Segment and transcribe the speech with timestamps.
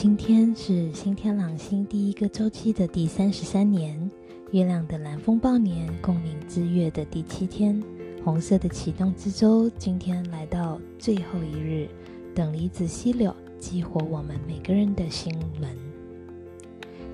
[0.00, 4.10] 今天是新天狼星第一个周期的第三十三年，
[4.50, 7.78] 月亮的蓝风暴年，共鸣之月的第七天，
[8.24, 11.86] 红色的启动之周，今天来到最后一日，
[12.34, 15.70] 等离子溪流激活我们每个人的心轮。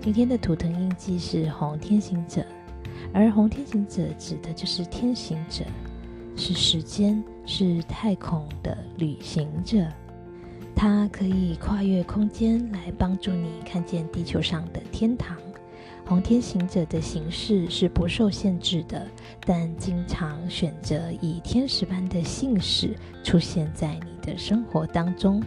[0.00, 2.46] 今天的图腾印记是红天行者，
[3.12, 5.64] 而红天行者指的就是天行者，
[6.37, 9.84] 是时间，是太空的旅行者。
[10.76, 15.36] 它可以跨越空间来帮助你看见地球上的天堂。
[16.04, 19.04] 红天行者的形式是不受限制的，
[19.40, 22.94] 但经常选择以天使般的信使
[23.24, 25.42] 出现在你的生活当中。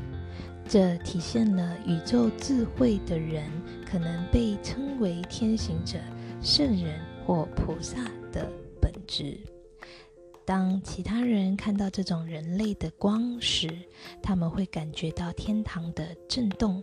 [0.67, 3.45] 这体现了宇宙智慧的人
[3.89, 5.97] 可能被称为天行者、
[6.41, 9.39] 圣人或菩萨的本质。
[10.49, 13.69] 当其他人看到这种人类的光时，
[14.19, 16.81] 他们会感觉到天堂的震动。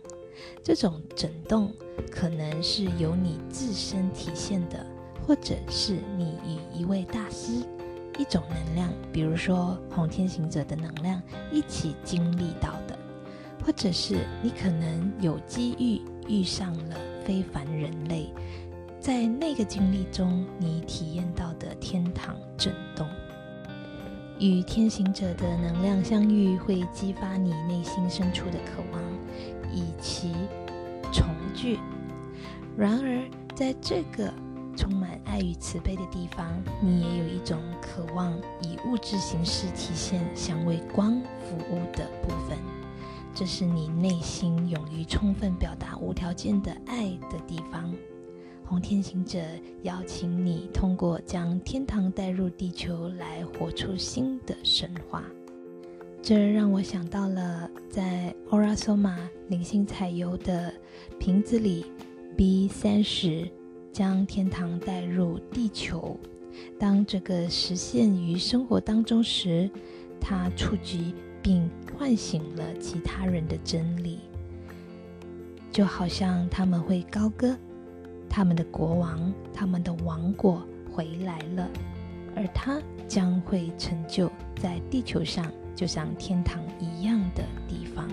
[0.63, 1.73] 这种震动
[2.09, 4.87] 可能是由你自身体现的，
[5.21, 7.61] 或者是你与一位大师、
[8.17, 12.97] 一种能量，比如说红天行者的能量一起经历到的，
[13.65, 16.95] 或者是你可能有机遇遇上了
[17.25, 18.31] 非凡人类，
[18.97, 23.05] 在那个经历中，你体验到的天堂震动。
[24.39, 29.01] 与天行者的能量相遇，会激发你内心深处的渴望，
[29.73, 30.33] 以其
[31.11, 31.79] 重聚。
[32.77, 34.31] 然而，在这个
[34.75, 42.57] 充满爱与慈悲的地方，你也有一种渴望以物质形式体现，想为光服务的部分。
[43.33, 47.91] 这是你内心勇于充分表达无条件的爱的地方。
[48.67, 49.39] 红天行者
[49.83, 55.23] 邀请你通过将天堂带入地球来活出新的神话。
[56.21, 59.15] 这让我想到了在 Ora Soma
[59.47, 60.73] 灵性彩油的
[61.17, 61.85] 瓶子里
[62.35, 63.49] ，B 三十
[63.93, 66.19] 将天堂带入地球。
[66.77, 69.69] 当这个实现于生活当中时，
[70.19, 74.19] 它触及并唤醒了其他人的真理，
[75.71, 77.57] 就好像他们会高歌。
[78.37, 80.61] 他们的国王，他们的王国
[80.91, 81.67] 回来了，
[82.35, 84.31] 而他将会成就
[84.61, 88.07] 在地球上，就像天堂一样的地方。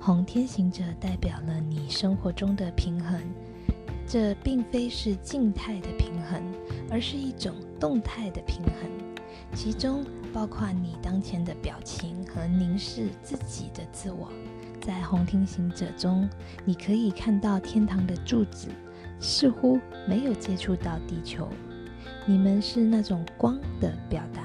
[0.00, 3.16] 红天行者代表了你生活中的平衡，
[4.08, 6.42] 这并非是静态的平衡，
[6.90, 8.90] 而是一种动态的平衡，
[9.54, 14.32] 其中包括你当前的表情和凝视自己的自我。
[14.80, 16.28] 在红天行者中，
[16.64, 18.66] 你可以看到天堂的柱子。
[19.22, 21.48] 似乎没有接触到地球，
[22.26, 24.42] 你们是那种光的表达，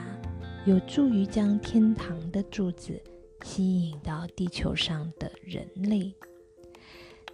[0.66, 3.02] 有助于将天堂的柱子
[3.44, 6.14] 吸引到地球上的人类，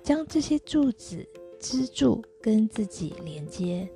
[0.02, 1.28] 将这些柱子
[1.60, 3.88] 支柱跟自己连接，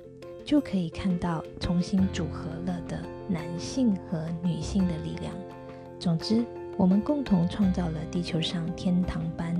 [0.44, 5.34] 就可以看到重新组合了的男性和女性的力量。
[5.98, 6.44] 总之，
[6.76, 9.57] 我们共同创造了地球上天堂般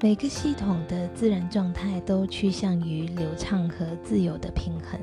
[0.00, 5.00] 每个系统的自然状态都趋向于流畅和自由的平衡，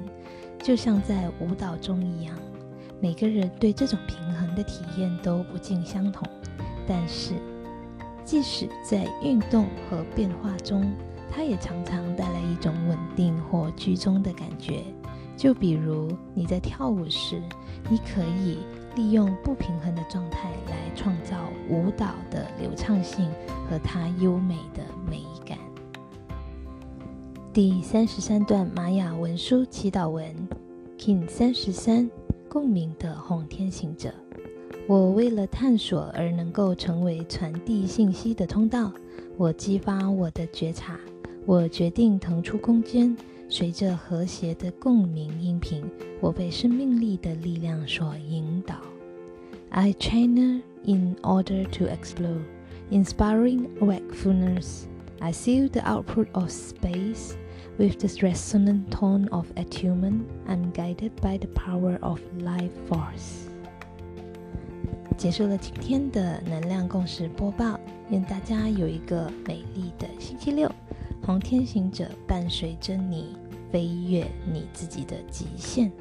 [0.63, 2.33] 就像在舞蹈中一样。
[3.01, 6.25] 每个人对这种平衡的体验都不尽相同，
[6.87, 7.33] 但是
[8.23, 10.89] 即使在运动和变化中，
[11.29, 14.81] 它也常常带来一种稳定或居中的感觉。
[15.35, 17.41] 就比如你在跳舞时，
[17.89, 18.59] 你可以。
[18.95, 23.29] 利用不平衡的状态来创造舞蹈的流畅性
[23.69, 25.57] 和它优美的美感。
[27.51, 30.25] 第三十三段玛雅文书祈祷文
[30.97, 32.09] ，King 三十三，
[32.49, 34.13] 共鸣的红天行者。
[34.87, 38.91] 我为了探索而能够成为传递信息的通道，
[39.35, 40.99] 我激发我的觉察，
[41.45, 43.15] 我决定腾出空间。
[43.47, 45.87] 随着和谐的共鸣音频，
[46.24, 48.76] 我被生命力的力量所引导。
[49.70, 52.42] I channel in order to explore,
[52.90, 54.84] inspiring wakefulness.
[55.20, 57.34] I seal the output of space
[57.78, 60.22] with the resonant tone of attunement.
[60.48, 63.48] I'm guided by the power of life force.
[65.16, 67.78] 结束了今天的能量共识播报，
[68.08, 70.70] 愿大家有一个美丽的星期六。
[71.22, 73.36] 红天行者伴随着你
[73.70, 75.92] 飞越你自己的极限。